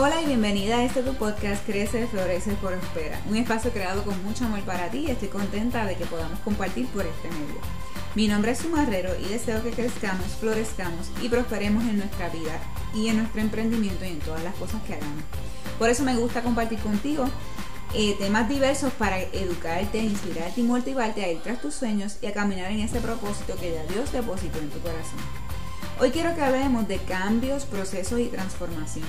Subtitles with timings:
[0.00, 4.44] Hola y bienvenida a este tu podcast Crece, Florece, Prospera, un espacio creado con mucho
[4.44, 7.60] amor para ti y estoy contenta de que podamos compartir por este medio.
[8.14, 12.60] Mi nombre es Sumarrero y deseo que crezcamos, florezcamos y prosperemos en nuestra vida
[12.94, 15.24] y en nuestro emprendimiento y en todas las cosas que hagamos.
[15.80, 17.24] Por eso me gusta compartir contigo
[17.92, 22.32] eh, temas diversos para educarte, inspirarte y motivarte a ir tras tus sueños y a
[22.32, 25.18] caminar en ese propósito que ya Dios depositó en tu corazón.
[25.98, 29.08] Hoy quiero que hablemos de cambios, procesos y transformación.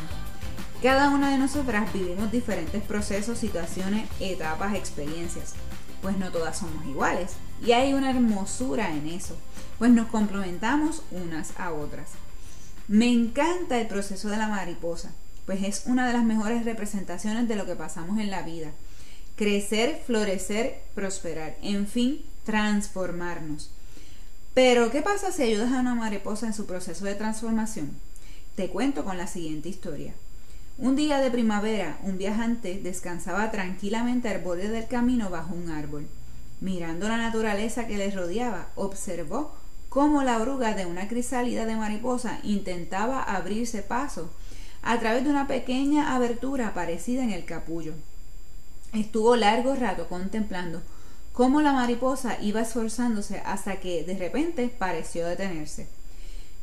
[0.81, 5.53] Cada una de nosotras vivimos diferentes procesos, situaciones, etapas, experiencias,
[6.01, 7.31] pues no todas somos iguales.
[7.61, 9.35] Y hay una hermosura en eso,
[9.77, 12.11] pues nos complementamos unas a otras.
[12.87, 15.11] Me encanta el proceso de la mariposa,
[15.45, 18.71] pues es una de las mejores representaciones de lo que pasamos en la vida.
[19.35, 23.69] Crecer, florecer, prosperar, en fin, transformarnos.
[24.53, 27.97] Pero, ¿qué pasa si ayudas a una mariposa en su proceso de transformación?
[28.55, 30.13] Te cuento con la siguiente historia.
[30.81, 36.07] Un día de primavera, un viajante descansaba tranquilamente al borde del camino bajo un árbol.
[36.61, 39.53] Mirando la naturaleza que le rodeaba, observó
[39.89, 44.29] cómo la oruga de una crisálida de mariposa intentaba abrirse paso
[44.81, 47.91] a través de una pequeña abertura aparecida en el capullo.
[48.93, 50.81] Estuvo largo rato contemplando
[51.33, 55.89] cómo la mariposa iba esforzándose hasta que de repente pareció detenerse.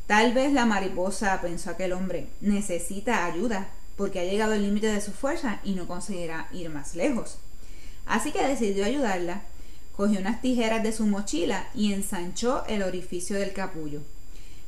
[0.07, 5.01] Tal vez la mariposa, pensó aquel hombre, necesita ayuda porque ha llegado el límite de
[5.01, 7.39] su fuerza y no conseguirá ir más lejos.
[8.07, 9.43] Así que decidió ayudarla,
[9.97, 14.03] cogió unas tijeras de su mochila y ensanchó el orificio del capullo.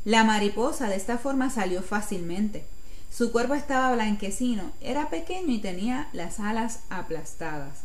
[0.05, 2.65] La mariposa de esta forma salió fácilmente.
[3.11, 7.81] Su cuerpo estaba blanquecino, era pequeño y tenía las alas aplastadas.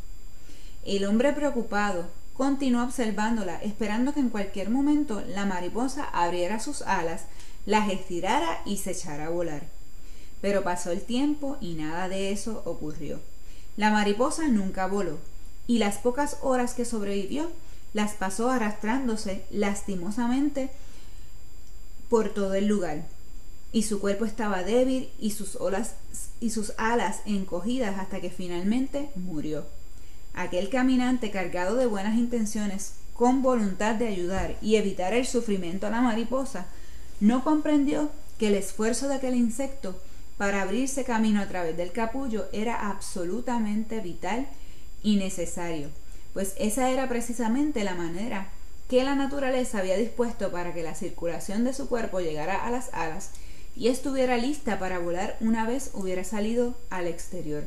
[0.85, 7.23] El hombre preocupado continuó observándola, esperando que en cualquier momento la mariposa abriera sus alas,
[7.65, 9.63] las estirara y se echara a volar.
[10.43, 13.21] Pero pasó el tiempo y nada de eso ocurrió.
[13.77, 15.17] La mariposa nunca voló,
[15.67, 17.49] y las pocas horas que sobrevivió
[17.93, 20.69] las pasó arrastrándose lastimosamente
[22.09, 23.05] por todo el lugar.
[23.71, 25.93] Y su cuerpo estaba débil y sus, olas,
[26.41, 29.65] y sus alas encogidas hasta que finalmente murió.
[30.33, 35.91] Aquel caminante cargado de buenas intenciones, con voluntad de ayudar y evitar el sufrimiento a
[35.91, 36.65] la mariposa,
[37.21, 39.95] no comprendió que el esfuerzo de aquel insecto
[40.37, 44.47] para abrirse camino a través del capullo era absolutamente vital
[45.03, 45.89] y necesario,
[46.33, 48.49] pues esa era precisamente la manera
[48.89, 52.93] que la naturaleza había dispuesto para que la circulación de su cuerpo llegara a las
[52.93, 53.31] alas
[53.75, 57.63] y estuviera lista para volar una vez hubiera salido al exterior.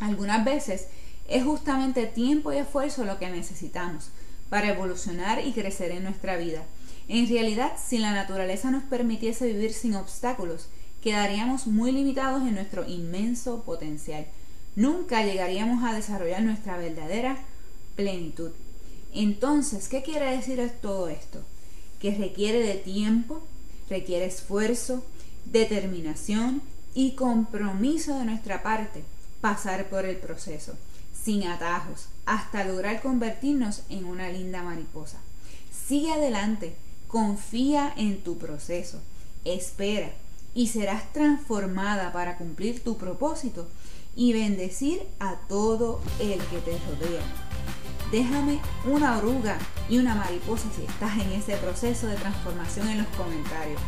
[0.00, 0.86] Algunas veces
[1.28, 4.10] es justamente tiempo y esfuerzo lo que necesitamos
[4.48, 6.62] para evolucionar y crecer en nuestra vida.
[7.08, 10.68] En realidad, si la naturaleza nos permitiese vivir sin obstáculos,
[11.02, 14.26] quedaríamos muy limitados en nuestro inmenso potencial.
[14.76, 17.36] Nunca llegaríamos a desarrollar nuestra verdadera
[17.96, 18.52] plenitud.
[19.12, 21.40] Entonces, ¿qué quiere decir todo esto?
[22.00, 23.42] Que requiere de tiempo,
[23.90, 25.04] requiere esfuerzo,
[25.44, 26.62] determinación
[26.94, 29.02] y compromiso de nuestra parte
[29.40, 30.74] pasar por el proceso,
[31.12, 35.18] sin atajos, hasta lograr convertirnos en una linda mariposa.
[35.86, 36.74] Sigue adelante,
[37.08, 39.00] confía en tu proceso,
[39.44, 40.12] espera,
[40.54, 43.68] y serás transformada para cumplir tu propósito
[44.14, 47.22] y bendecir a todo el que te rodea.
[48.10, 49.56] Déjame una oruga
[49.88, 53.80] y una mariposa si estás en ese proceso de transformación en los comentarios.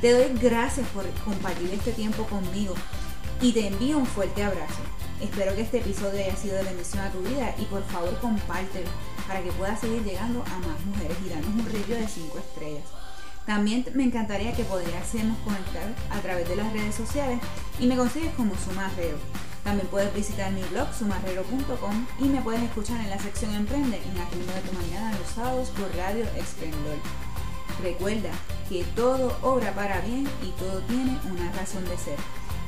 [0.00, 2.74] Te doy gracias por compartir este tiempo conmigo
[3.42, 4.80] y te envío un fuerte abrazo.
[5.20, 8.88] Espero que este episodio haya sido de bendición a tu vida y por favor compártelo
[9.26, 12.84] para que pueda seguir llegando a más mujeres y darnos un review de 5 estrellas.
[13.48, 17.40] También me encantaría que pudiésemos conectar a través de las redes sociales
[17.80, 19.16] y me consigues como Sumarrero.
[19.64, 24.18] También puedes visitar mi blog sumarrero.com y me puedes escuchar en la sección Emprende en
[24.18, 26.98] la ritmo de tu mañana los sábados por Radio Esplendor.
[27.82, 28.32] Recuerda
[28.68, 32.18] que todo obra para bien y todo tiene una razón de ser.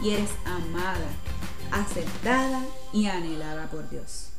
[0.03, 1.11] Y eres amada,
[1.73, 2.65] aceptada
[2.95, 4.30] y anhelada por Dios.